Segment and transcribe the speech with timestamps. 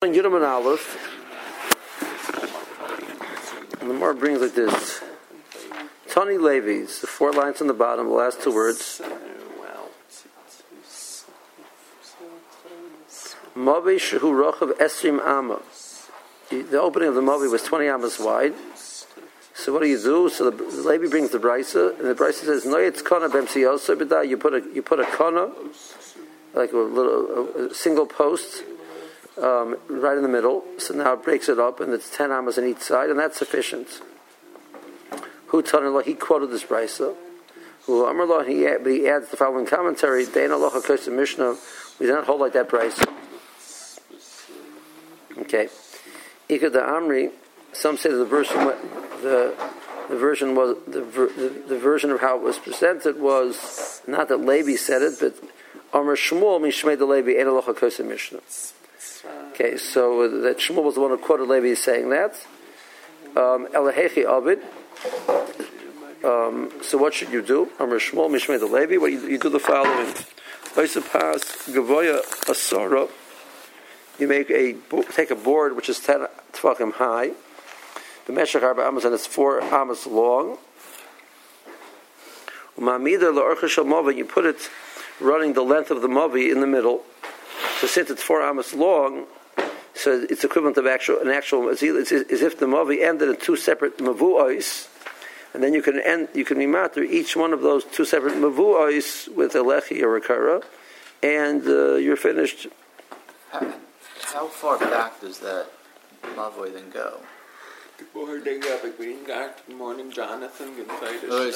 [0.00, 0.96] in Yudam Aleph,
[3.80, 5.02] and the more brings like this.
[6.08, 9.02] Tony Levi's, the four lines on the bottom, the last two words.
[13.56, 15.60] Mavi Shehu Rochav Esrim Amma.
[16.50, 18.54] The opening of the Mavi was 20 Amas wide.
[19.52, 20.28] So what do you do?
[20.28, 24.28] So the, the Levi brings the brisa, and the brisa says, "No, it's kana b'msiyosa
[24.28, 25.50] You put a you put a kana,
[26.54, 28.62] like a little a, a single post,
[29.42, 30.64] um, right in the middle.
[30.78, 33.38] So now it breaks it up, and it's ten amas on each side, and that's
[33.38, 34.00] sufficient.
[35.48, 35.62] Who
[36.04, 37.14] he quoted this brisa.
[37.84, 40.70] Who Amarlah, he but he adds the following commentary: Dein Allah
[41.10, 41.56] Mishnah.
[41.98, 43.08] We do not hold like that brisa.
[45.38, 45.68] Okay.
[46.50, 47.30] Ikad the Amri.
[47.72, 48.58] Some say that the version
[49.22, 49.54] the
[50.08, 54.38] the version was the, the, the version of how it was presented was not that
[54.38, 55.34] Levi said it, but
[55.92, 57.74] Amr Shmuel Mishmei the Levi Ein Allah
[58.04, 58.40] Mishnah.
[59.60, 62.46] Okay, so uh, that Shmuel was the one who quoted Levi saying that.
[63.34, 64.62] Um, Elahechi Abid.
[66.24, 67.68] Um, so what should you do?
[67.80, 68.98] Amr Shmuel Mishmei the Levi.
[68.98, 70.14] What you, you do the following:
[70.76, 73.10] Oisipas Gavoya Asara.
[74.20, 74.76] You make a
[75.10, 77.32] take a board which is ten tefachim high.
[78.26, 80.58] The Meshach Arba Amos and it's four Amos long.
[82.76, 84.70] You put it
[85.20, 87.02] running the length of the mavi in the middle.
[87.80, 89.26] So since it's four Amos long,
[89.98, 91.68] so it's equivalent of actual an actual.
[91.70, 94.86] It's, it's, as if the mavi ended in two separate mavuos,
[95.52, 99.26] and then you can end you can rematter each one of those two separate mavuos
[99.34, 100.62] with a lechi or a kara,
[101.22, 102.68] and uh, you're finished.
[103.50, 103.74] How,
[104.22, 105.66] how far back does that
[106.36, 107.20] mavoi then go?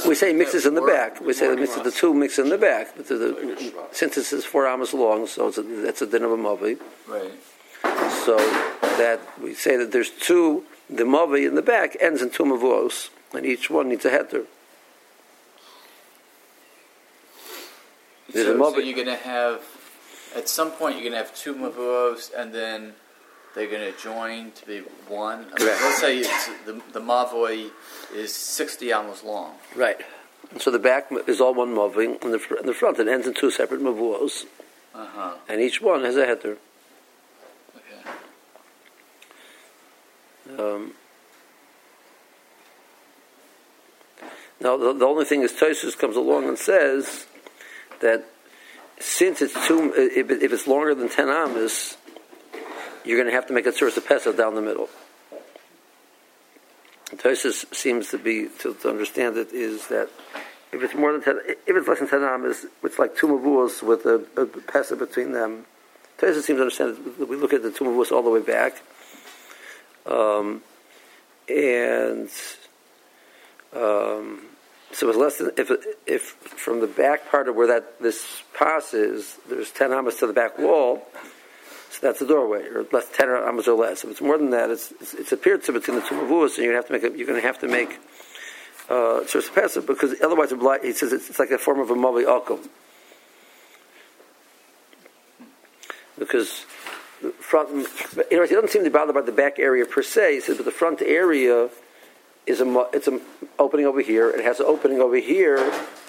[0.09, 1.21] We say mixes in the back.
[1.21, 2.97] We say the mixes, the two mix in the back.
[2.97, 6.25] But the, the, since this is four amas long, so it's a, that's a din
[6.25, 6.81] of a mavi.
[7.07, 7.31] Right.
[8.25, 8.37] So
[8.99, 10.65] that we say that there's two.
[10.91, 14.45] The mavi in the back ends in two mavuos, and each one needs a heter.
[18.33, 19.63] So, so you're going to have,
[20.35, 22.95] at some point, you're going to have two mavuos, and then
[23.55, 25.41] they're going to join to be one.
[25.41, 25.81] I mean, Correct.
[25.83, 27.71] let's say it's, the, the mavoi
[28.15, 29.55] is 60 amos long.
[29.77, 30.01] Right.
[30.59, 33.35] So the back is all one mavi, and the, and the front it ends in
[33.35, 34.45] two separate mavuos,
[34.95, 35.35] Uh huh.
[35.49, 36.57] and each one has a heter.
[40.51, 40.93] Um,
[44.61, 47.27] now, the, the only thing is, Tosus comes along and says
[48.01, 48.25] that
[49.01, 51.97] since it's two, if, it- if it's longer than ten amas,
[53.05, 54.89] you're going to have to make a source of pesach down the middle.
[57.17, 60.09] Tosus seems to be to, to understand it is that
[60.73, 63.83] if it's more than ten, if it's less than ten amas, it's like two mavuos
[63.83, 65.67] with a, a pesach between them.
[66.19, 68.81] Tosus seems to understand that we look at the two mavuos all the way back.
[70.07, 70.63] Um,
[71.49, 72.29] and
[73.75, 74.43] um,
[74.93, 75.71] so it's less than if
[76.07, 80.27] if from the back part of where that this pass is, there's ten amas to
[80.27, 81.07] the back wall.
[81.91, 84.05] So that's the doorway, or less ten amas or less.
[84.05, 86.67] If it's more than that, it's it's, it's a period between the two mavuos, and
[86.67, 87.99] you have to make a, you're going to have to make
[88.89, 90.51] uh, sort of passive because otherwise,
[90.83, 92.67] he says it's, it's like a form of a mavi alkum.
[96.19, 96.67] Because
[97.31, 97.71] front,
[98.31, 100.35] you know, he doesn't seem to bother about the back area per se.
[100.35, 101.71] He says, but the front area
[102.47, 103.21] is a it's an
[103.59, 104.31] opening over here.
[104.31, 105.59] It has an opening over here,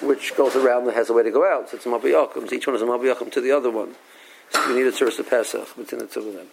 [0.01, 1.69] which goes around and has a way to go out.
[1.69, 3.95] So it's a mavi Each one is a mavi to the other one.
[4.51, 6.47] So you need a source of Pesach between the two of them.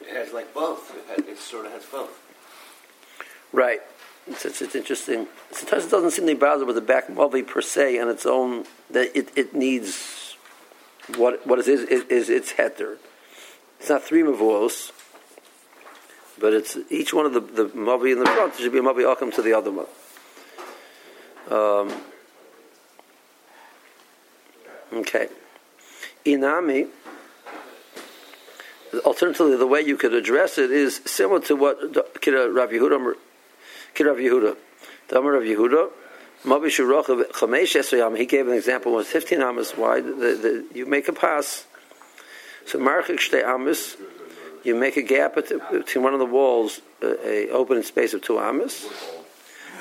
[0.00, 0.94] It has like both.
[0.96, 2.20] It, has, it sort of has both.
[3.52, 3.80] Right.
[4.26, 5.28] It's, it's, it's interesting.
[5.52, 8.64] Sometimes it doesn't seem to bother with the back mavi per se on its own.
[8.90, 10.25] That it, it needs
[11.16, 12.96] what what it is is, is its heter.
[13.78, 14.92] It's not three mavuos,
[16.38, 19.04] but it's each one of the the mavi in the front should be a mavi
[19.04, 19.86] alkum to the other one.
[21.50, 21.92] Um,
[24.92, 25.28] okay.
[26.24, 26.88] Inami.
[29.04, 33.14] Alternatively, the way you could address it is similar to what Kira Rav Yehuda,
[33.94, 34.56] Kira Rav Yehuda,
[35.08, 35.90] the Rav Yehuda,
[36.46, 41.66] He gave an example, was 15 amas wide, the, the, you make a pass,
[42.64, 43.96] so Marchik Shtei amas,
[44.64, 48.38] you make a gap between one of the walls, a, a open space of two
[48.38, 48.86] amas,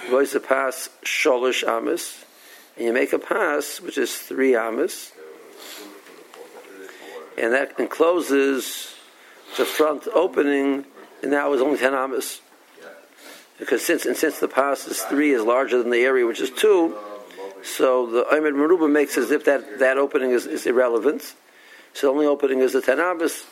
[0.09, 2.25] Voice a pass Sholish amas,
[2.77, 5.11] and you make a pass which is three amas,
[7.37, 8.93] and that encloses
[9.57, 10.85] the front opening,
[11.23, 12.39] and now is only ten amas.
[13.59, 16.49] Because since and since the pass is three is larger than the area which is
[16.49, 16.97] two,
[17.63, 21.35] so the Aymed Meruba makes as if that, that opening is, is irrelevant.
[21.93, 23.45] So the only opening is the 10 amas.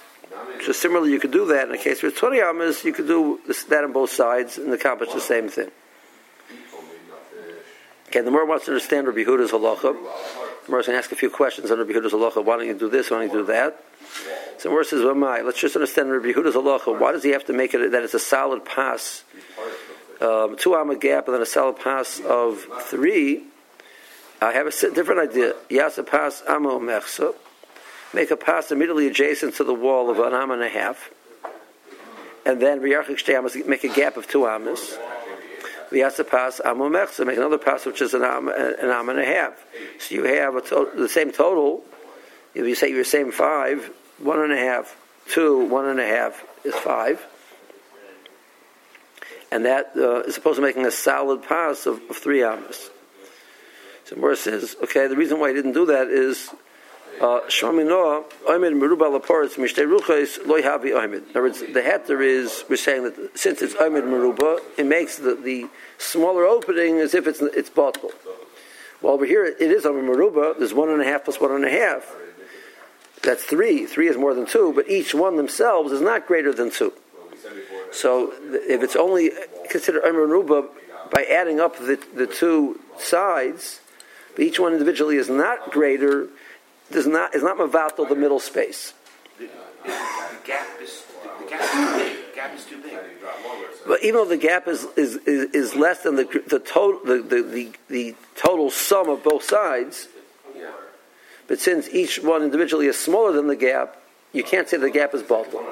[0.66, 3.08] So similarly, you could do that in a case with it's 20 amas, you could
[3.08, 5.72] do this, that on both sides and accomplish the same thing.
[8.08, 9.96] Okay, the more wants to understand Rabbi Huda's halacha,
[10.66, 12.46] the more to ask a few questions on Rabbi Huda's halacha.
[12.46, 13.10] Why don't you do this?
[13.10, 13.84] Why don't you do that?
[14.60, 17.00] So the more says, well, my, let's just understand Rabbi Huda's halacha.
[17.00, 19.24] Why does he have to make it that it's a solid pass,
[20.22, 23.44] um, two amma gap, and then a solid pass of three?
[24.42, 25.54] I have a different idea.
[25.70, 27.34] Yasa pass amma mechsa.
[28.14, 31.10] Make a pass immediately adjacent to the wall of an amma and a half.
[32.46, 34.98] And then make a gap of two ammas.
[35.94, 39.64] To pass Amu Mechza, make another pass which is an Am, an and a half.
[40.00, 41.84] So you have to, the same total.
[42.56, 44.96] If you say you're same five, one and a half,
[45.30, 47.24] two, one and a half is five.
[49.54, 52.90] And that uh, is supposed to making a solid pass of, of three amas.
[54.06, 56.50] So Morris says, okay, the reason why he didn't do that is
[57.22, 61.26] uh, Shomino, Oimid Meruba Laporis, Mishtei Ruchais, Loi Havi Oimid.
[61.26, 65.20] In other words, the heter is, we're saying that since it's Oimid Meruba, it makes
[65.20, 65.68] the, the
[66.00, 68.12] smaller opening as if it's it's bottle.
[69.04, 71.64] Well, over here it is Oimid Meruba, there's one and a half plus one and
[71.64, 72.12] a half.
[73.22, 73.86] That's three.
[73.86, 76.92] Three is more than two, but each one themselves is not greater than two.
[77.92, 79.32] So if it's only
[79.70, 80.68] considered Oimid Meruba
[81.12, 83.80] by adding up the, the two sides,
[84.36, 86.28] but each one individually is not greater
[86.92, 88.94] does not is not mavatal the middle space.
[89.38, 89.50] The,
[90.44, 91.04] gap is
[91.40, 92.18] the gap is too big.
[92.30, 92.98] The gap is too big.
[93.88, 97.22] But even though the gap is is, is, is less than the the total the,
[97.22, 100.08] the, the, the total sum of both sides,
[101.48, 103.98] but since each one individually is smaller than the gap,
[104.32, 105.64] you can't say the gap is baltal.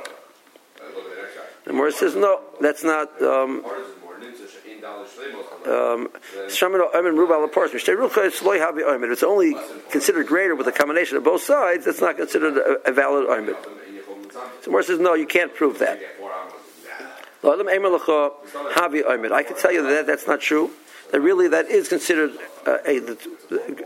[1.72, 3.22] And Morris says no, that's not.
[3.22, 3.64] Um,
[5.66, 6.10] um,
[9.10, 9.56] it's only
[9.90, 11.86] considered greater with a combination of both sides.
[11.86, 13.56] That's not considered a, a valid oimid.
[14.64, 15.98] So Morris says, no, you can't prove that.
[19.32, 20.72] I can tell you that that's not true.
[21.14, 22.32] That really that is considered
[22.66, 23.16] a,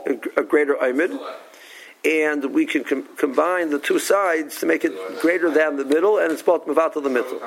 [0.07, 1.19] a, a greater oimid.
[2.05, 6.19] And we can com- combine the two sides to make it greater than the middle,
[6.19, 7.39] and it's both to the middle.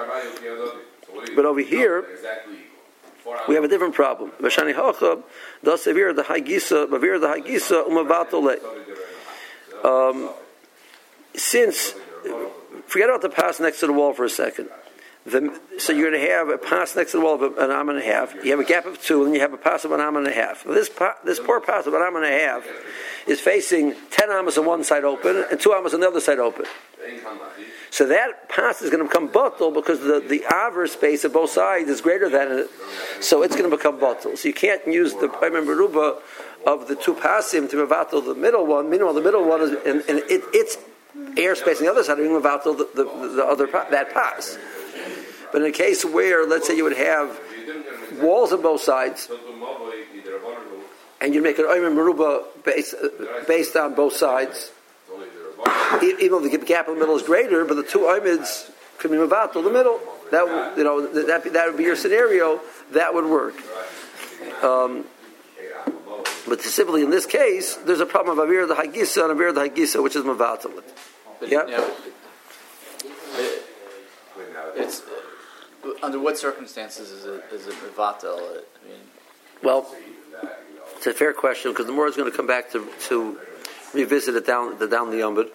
[1.36, 2.04] But over here,
[3.46, 4.32] we have a different problem.
[4.40, 5.22] Vashani hachab
[5.62, 8.58] does severe the haigisa, bavir the haigisa umavatole.
[9.84, 10.30] Um,
[11.34, 11.94] since
[12.86, 14.68] forget about the pass next to the wall for a second.
[15.30, 17.88] The, so you're going to have a pass next to the wall of an arm
[17.88, 18.34] and a half.
[18.44, 20.26] You have a gap of two, and you have a pass of an arm and
[20.26, 20.64] a half.
[20.64, 20.90] This
[21.24, 22.66] this poor pass of an arm and a half
[23.26, 26.38] is facing ten arms on one side open and two arms on the other side
[26.38, 26.64] open.
[27.90, 31.50] So that pass is going to become bottle because the, the aver space of both
[31.50, 32.70] sides is greater than it.
[33.20, 34.36] So it's going to become bottle.
[34.36, 36.20] So you can't use the Beruba
[36.66, 38.90] of the two passim to mevatel the middle one.
[38.90, 40.76] Meanwhile, the middle one is and, and it, it's
[41.14, 43.04] airspace on the other side of mevatel the, the,
[43.36, 44.58] the other that pass.
[45.52, 47.38] But in a case where, let's say, you would have
[48.20, 49.30] walls on both sides,
[51.20, 52.94] and you make an Oyman Maruba based,
[53.46, 54.70] based on both sides,
[56.02, 59.16] even though the gap in the middle is greater, but the two Oymids could be
[59.16, 60.00] Mavato in the middle.
[60.30, 62.60] That you know that that would be your scenario.
[62.92, 63.54] That would work.
[64.62, 65.04] Um,
[66.46, 69.68] but specifically in this case, there's a problem of Avir the Hagisa and Avir the
[69.68, 70.82] Hagisa, which is Mavato.
[71.40, 71.64] Yeah.
[74.76, 75.02] it's
[76.02, 78.38] under what circumstances is it is it Mavato?
[78.38, 79.00] I mean,
[79.62, 79.94] well,
[80.96, 83.38] it's a fair question because the more is going to come back to to
[83.94, 85.50] revisit it down the down the Yombid.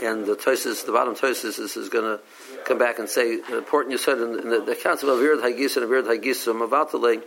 [0.00, 2.22] And the Tosis, the bottom Tosis is, is going to
[2.64, 5.42] come back and say an important you said in, in the, the concept of Avirat
[5.42, 7.22] Hagis and Avirat Hagisum Mavatale,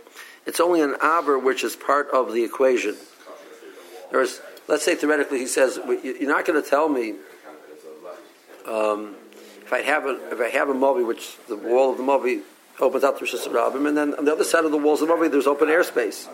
[0.46, 2.96] it's only an Aber which is part of the equation.
[4.10, 7.14] There's, let's say theoretically he says, you're not going to tell me
[8.66, 9.14] um,
[9.66, 12.42] if I have a if I have a Mobi, which the wall of the Mobi
[12.78, 15.14] opens out through Shusarabim, and then on the other side of the walls of the
[15.14, 16.28] Mobi there's open airspace.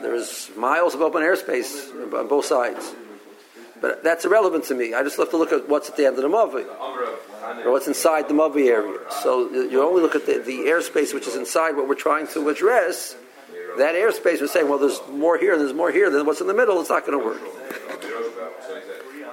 [0.00, 2.94] There's miles of open airspace on both sides.
[3.82, 4.94] But that's irrelevant to me.
[4.94, 6.64] I just have to look at what's at the end of the Mavi,
[7.64, 8.98] or what's inside the Mavi area.
[9.22, 12.48] So you only look at the, the airspace which is inside what we're trying to
[12.48, 13.16] address.
[13.78, 16.46] That airspace, we're saying, well, there's more here, and there's more here, than what's in
[16.46, 17.40] the middle, it's not going to work.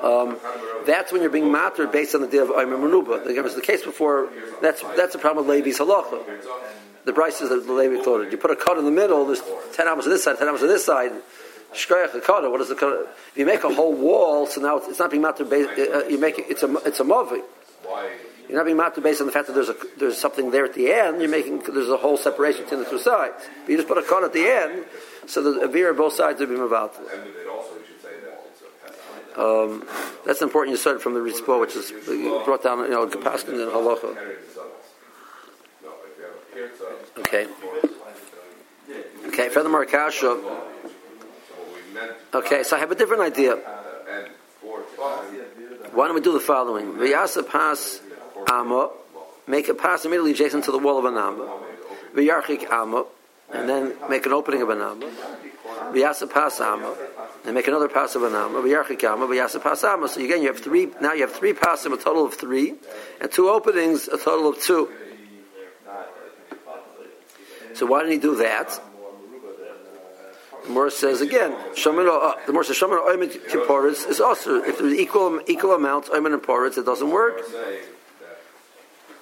[0.01, 0.37] Um,
[0.85, 3.25] that's when you're being mattered based on the day of Manuba.
[3.27, 4.29] It was the case before,
[4.61, 6.23] that's, that's the problem with Levi's halacha.
[7.05, 8.31] The prices that the Levi quoted.
[8.31, 9.41] You put a cut in the middle, there's
[9.73, 11.11] 10 hours on this side, 10 hours on this side.
[11.73, 15.11] Shkoyach the What is the If you make a whole wall, so now it's not
[15.11, 15.69] being matter based.
[15.79, 16.45] Uh, you make it.
[16.49, 17.41] It's a it's a movie.
[18.47, 20.73] You're not being matter based on the fact that there's a there's something there at
[20.73, 21.21] the end.
[21.21, 23.35] You're making there's a whole separation between the two sides.
[23.61, 24.85] But you just put a cut at the end,
[25.27, 26.95] so the avir both sides are being about.
[29.39, 29.85] Um,
[30.25, 30.73] that's important.
[30.73, 31.91] You started from the Rizpo, which is
[32.43, 34.17] brought down, you know, Kapaskin and Halacha.
[37.19, 37.47] Okay.
[39.27, 40.37] Okay, furthermore, Kasha.
[42.33, 43.55] Okay, so I have a different idea.
[45.93, 46.93] Why don't we do the following?
[46.93, 48.01] Vyasa pas
[48.51, 48.91] amma,
[49.47, 51.59] make a pass immediately adjacent to the wall of an amma.
[52.13, 53.05] Vyarchik amma,
[53.53, 55.09] and then make an opening of an amma.
[55.93, 56.95] Vyasa pas amma,
[57.49, 58.61] and make another pass of an amma.
[58.61, 60.07] Vyarchik amma, vyasa pas amma.
[60.07, 60.91] So again, you have three.
[61.01, 62.75] Now you have three passim, a total of three,
[63.19, 64.87] and two openings, a total of two.
[67.73, 68.79] So why didn't he do that?
[70.65, 74.93] The Morris says again, uh, the Morris says Shomino Oymen Kipporitz is also if there's
[74.93, 77.41] equal equal amounts Oymen and Poritz, it doesn't work.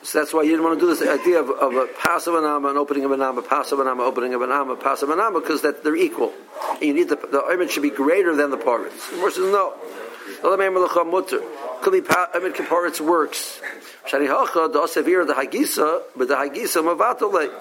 [0.03, 2.71] So that's why you didn't want to do this idea of, of a passive anama,
[2.71, 5.85] an opening of an anama, passive anama, opening of an anama, passive anama, because that
[5.85, 6.33] they're equal.
[6.81, 9.09] You need the the Oymen should be greater than the Poritz.
[9.11, 9.73] The Morris says no.
[10.43, 10.73] Oymen
[12.53, 13.59] Kipporitz works.
[14.03, 14.17] The
[15.35, 16.01] Hagisa,
[17.31, 17.51] but.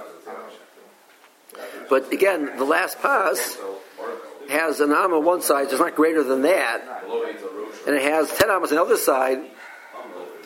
[1.88, 3.58] But again, the last pass
[4.50, 7.04] has an am on one side, it's not greater than that,
[7.86, 9.38] and it has ten amas on the other side,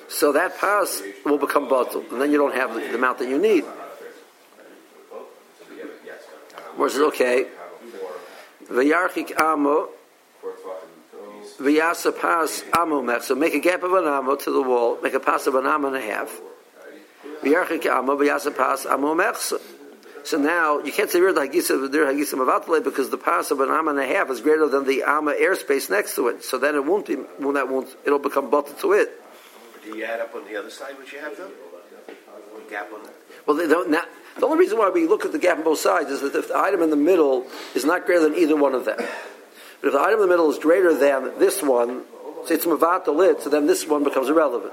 [0.09, 3.29] so that pass will become bottle, and then you don't have the, the amount that
[3.29, 3.65] you need.
[6.77, 7.47] Whereas okay,
[8.71, 9.89] v'yarchik amo,
[11.59, 15.15] v'yasa pas amo mech, so make a gap of an amo to the wall, make
[15.15, 16.41] a pass of an amo and a half.
[17.43, 19.61] V'yarchik amo, v'yasa pas amo mechsa.
[20.23, 23.61] So now you can't say We're the hagisa dir hagisa mavatle because the pass of
[23.61, 26.45] an amma and a half is greater than the amma airspace next to it.
[26.45, 29.11] So then it won't be when that won't it'll become butted to it.
[29.83, 31.51] Do you add up on the other side what you have though?
[32.69, 33.15] Gap on that.
[33.47, 34.03] Well, they don't, now,
[34.39, 36.49] the only reason why we look at the gap on both sides is that if
[36.49, 38.99] the item in the middle is not greater than either one of them.
[39.81, 42.05] But if the item in the middle is greater than this one,
[42.47, 44.73] say it's mavatal so then this one becomes irrelevant.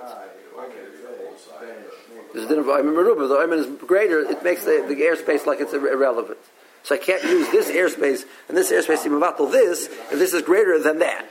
[2.34, 2.66] There's a din of.
[2.68, 6.38] The Ayman is greater, it makes the, the airspace like it's irrelevant.
[6.84, 10.42] So I can't use this airspace and this airspace to mavatal this if this is
[10.44, 11.26] greater than that.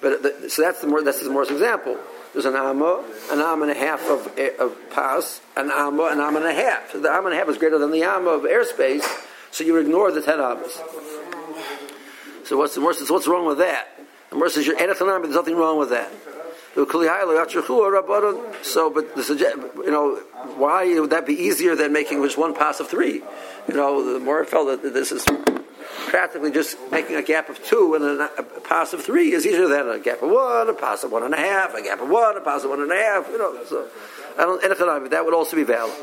[0.00, 1.98] But the, so that's the more that's the more example.
[2.38, 3.02] There's an amma,
[3.32, 4.28] an amma and a half of,
[4.60, 6.92] of pas, an amma, an amma and a half.
[6.92, 9.02] The amma and a half is greater than the amma of airspace,
[9.50, 10.80] so you ignore the ten ammas.
[12.44, 13.10] So what's the worst?
[13.10, 13.88] What's wrong with that?
[14.30, 16.12] The worst is your enochanam, there's nothing wrong with that.
[16.76, 16.84] So,
[18.88, 20.14] but the, you know,
[20.54, 23.14] why would that be easier than making just one pass of three?
[23.66, 25.26] You know, the more I felt that this is
[26.08, 29.68] practically just making a gap of two and a, a, pass of three is easier
[29.68, 32.08] than a gap of one, a pass of one and a half, a gap of
[32.08, 33.28] one, a pass of one and a half.
[33.28, 33.88] You know, so
[34.38, 35.10] I don't.
[35.10, 35.94] That would also be valid.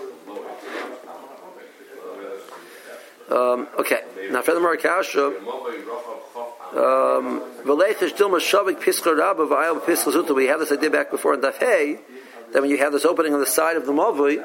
[3.29, 4.01] Um, okay.
[4.29, 5.33] Now, furthermore, Kasha.
[6.75, 7.41] Um,
[10.35, 11.99] we have this idea back before in Daf Hey,
[12.51, 14.43] that when you have this opening on the side of the Mavui,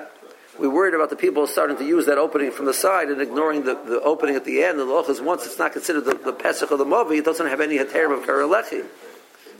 [0.60, 3.64] we worried about the people starting to use that opening from the side and ignoring
[3.64, 4.78] the, the opening at the end.
[4.78, 7.60] The is once it's not considered the, the Pesach of the Mavi, it doesn't have
[7.60, 8.84] any Haterim of Karalechi.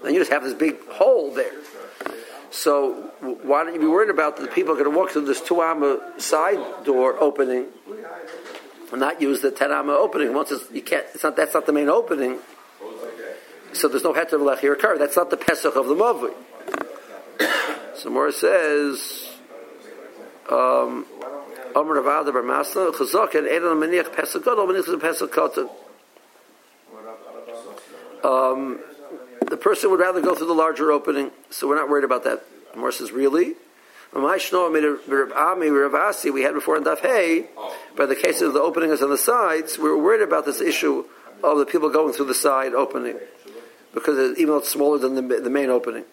[0.03, 1.53] Then you just have this big hole there.
[2.51, 5.41] So why don't you be worried about the people are going to walk through this
[5.41, 7.67] two amma side door opening
[8.91, 10.35] and not use the ten amma opening?
[10.35, 12.39] Once it's, you can't, it's not, that's not the main opening.
[13.73, 14.99] So there's no heter lechi or kar.
[14.99, 16.35] That's not the pesach of the mavui.
[17.97, 19.30] So Mora says,
[20.51, 21.07] um,
[21.77, 25.71] Amr Ravada Bar Masna Chazak and Edan Maniach Pesach Gadol Maniach Pesach Katan.
[28.25, 28.81] Um,
[29.49, 32.43] the person would rather go through the larger opening, so we're not worried about that.
[32.77, 33.55] Mora says, really?
[34.13, 34.39] We had
[36.55, 37.47] before in Daf Hey,
[37.97, 40.61] by the case of the opening is on the sides, we were worried about this
[40.61, 41.05] issue
[41.43, 43.19] of the people going through the side opening
[43.95, 46.05] because even though it's smaller than the, the main opening.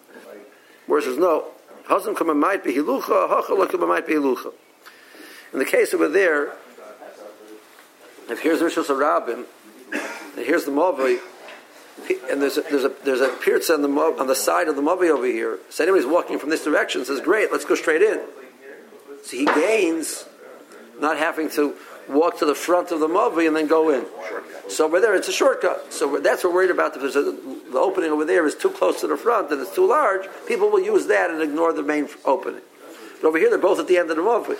[0.86, 1.48] Whereas says no,
[1.88, 4.52] Hazim kama might be hilucha, hachala kama might be hilucha.
[5.52, 6.52] In the case over there,
[8.28, 9.46] if here's Rishos Rabbim,
[10.36, 11.18] and here's the Mavi,
[12.30, 14.82] and there's a, there's a there's a pirza on the on the side of the
[14.82, 15.58] Mavi over here.
[15.70, 18.20] So anybody's walking from this direction says, "Great, let's go straight in."
[19.24, 20.26] So he gains
[21.00, 21.74] not having to
[22.08, 24.04] walk to the front of the Mavi and then go in.
[24.68, 25.92] So over there, it's a shortcut.
[25.92, 26.94] So that's what we're worried about.
[26.94, 29.74] If there's a, the opening over there is too close to the front and it's
[29.74, 32.62] too large, people will use that and ignore the main opening.
[33.20, 34.56] But over here, they're both at the end of the Mavi.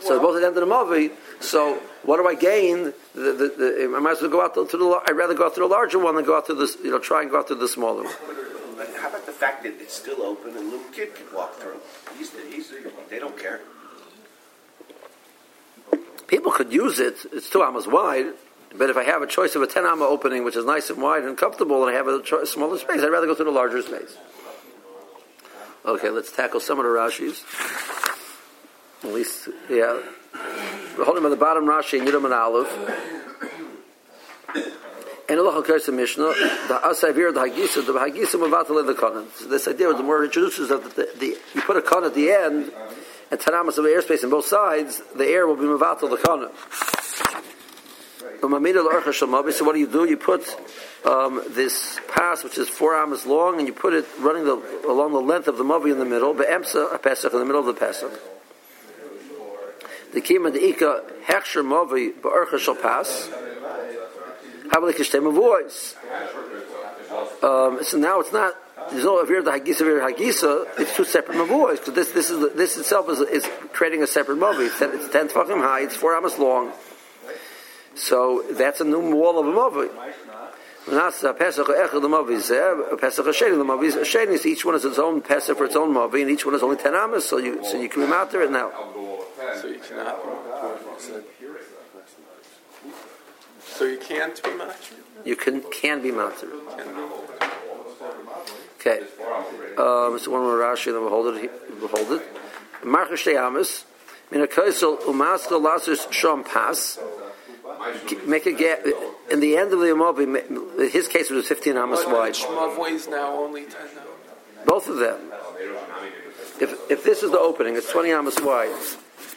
[0.00, 1.12] So well, both at the end of the Mavi.
[1.40, 2.92] So what do I gain?
[3.14, 5.00] The, the, the, I might as well go out to, to, the.
[5.06, 6.76] I'd rather go out to the larger one than go out to this.
[6.82, 8.14] You know, try and go out to the smaller one.
[8.96, 11.80] How about the fact that it's still open and little kid can walk through?
[12.16, 12.72] He's, he's,
[13.10, 13.60] they don't care.
[16.30, 17.16] People could use it.
[17.32, 18.26] It's two amas wide.
[18.72, 21.02] But if I have a choice of a 10 amma opening, which is nice and
[21.02, 23.50] wide and comfortable, and I have a cho- smaller space, I'd rather go to the
[23.50, 24.16] larger space.
[25.84, 27.42] Okay, let's tackle some of the Rashis.
[29.02, 30.00] At least, yeah.
[30.96, 32.68] We're holding by the bottom Rashi in Yudam and Aleph.
[35.28, 36.32] And Allah occurs in Mishnah,
[36.68, 39.26] the Asavir, the Hagisa, the Hagisa Mavatal in the Kanan.
[39.36, 42.14] So this idea was the more introduces that the, the, you put a Kanan at
[42.14, 42.72] the end,
[43.30, 46.50] and Tanamas of airspace on both sides, the air will be Mavatal the Kanan.
[48.40, 50.04] So what do you do?
[50.08, 50.56] You put
[51.04, 54.56] um, this pass, which is four amas long, and you put it running the,
[54.88, 57.60] along the length of the mavi in the middle, be'emsa, a pesach, in the middle
[57.60, 58.12] of the pesach.
[60.14, 60.60] The kima the
[61.26, 63.28] hechsher mavi ba'archa shall pass.
[64.68, 65.96] Havalik ishtem voice.
[67.42, 68.54] Um, so now it's not.
[68.90, 70.66] There's no avir the hagisa avir hagisa.
[70.78, 71.84] It's two separate mavois.
[71.84, 74.66] So this this is this itself is, is creating a separate mavi.
[74.66, 75.82] It's ten, it's ten tefachim high.
[75.82, 76.72] It's four amas long.
[77.94, 79.90] So that's a new wall of a mavi.
[80.86, 84.38] Nasa Pesach Echad the Mavi Zeh, Pesach Hasheni the Mavi Hasheni.
[84.38, 86.62] So each one has its own Pesach for its own Mavi, and each one is
[86.62, 87.28] only ten amas.
[87.28, 88.72] So you so you can be out there now.
[89.60, 90.18] So you cannot.
[93.60, 94.92] So you can't be matched.
[95.24, 96.48] You can can be matter.
[98.80, 99.00] Okay.
[99.76, 101.50] Um, so one more Rashi, then we'll hold it.
[101.78, 102.22] We'll hold it.
[102.82, 103.84] Marcha Shtei Amas.
[104.30, 106.98] Mina Kaisel Umaska Lasus Shom Pas.
[108.26, 108.80] Make a gap.
[109.30, 112.34] In the end of the Amavi, his case was 15 Amas wide.
[112.34, 114.02] Shmavoi is now only ten now.
[114.64, 115.32] Both of them.
[116.60, 118.74] If, if this is the opening, it's 20 amas wide.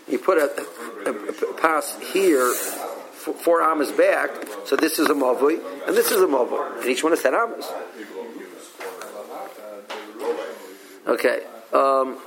[0.09, 0.65] You put a,
[1.05, 4.29] a, a pass here, four amas back,
[4.65, 6.81] so this is a mavui, and this is a mavui.
[6.81, 7.71] And each one is 10 amas.
[11.07, 11.41] Okay.
[11.73, 12.17] Um,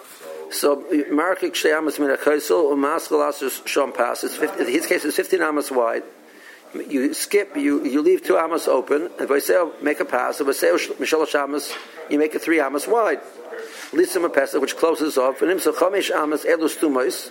[0.50, 5.16] so, Markik Sheyamas Min HaKaisel, Umaskal Asus Shom Pass, it's 50, in his case it's
[5.16, 6.02] 15 amas wide.
[6.74, 10.76] You skip, you, you leave two amas open, and Vaiseo make a pass, and Vaiseo
[10.96, 11.74] Mishal Shamas,
[12.10, 13.20] you make it three amas wide.
[13.92, 17.30] Lissim Pesach, which closes off, and Imsa Chomish Amas Elus Tumais.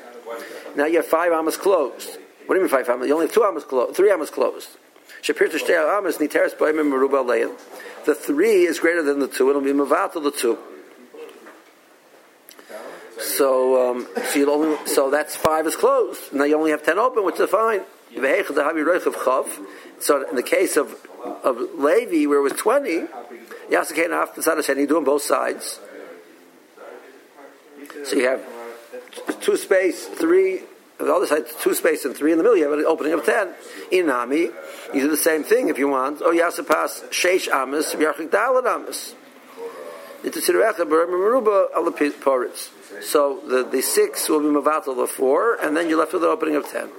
[0.75, 2.17] Now you have five amas closed.
[2.45, 3.07] What do you mean five amas?
[3.07, 4.69] You only have two amas closed, three amas closed.
[5.21, 7.51] Shapir to Shtei Amas Niteres Baimim Meruba.
[8.05, 10.57] The three is greater than the two, it'll be Mavatal the two.
[13.25, 16.31] So, um, so you only, so that's five is closed.
[16.31, 17.81] Now you only have ten open, which is fine.
[19.99, 20.95] So in the case of
[21.43, 23.07] of Levi, where it was twenty,
[23.69, 25.79] Yasakain after Sadashen, you do on both sides.
[28.03, 28.45] So you have
[29.41, 30.61] two space, three.
[30.97, 32.57] On the other side, two space and three in the middle.
[32.57, 33.53] You have an opening of ten.
[33.91, 34.49] In Nami,
[34.93, 36.21] you do the same thing if you want.
[36.21, 39.13] Oh, Yasapas Sheish Amis, Yarchik Dalat Amis.
[43.01, 46.29] So the, the six will be Mavatal the four, and then you're left with an
[46.29, 46.89] opening of ten.